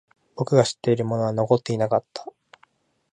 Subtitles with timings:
[0.35, 2.25] 僕が知っているものは残っていなかった。